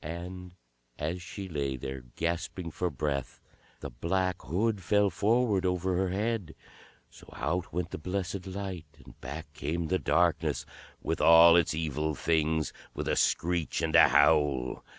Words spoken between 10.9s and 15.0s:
with all its Evil Things, with a screech and a howl.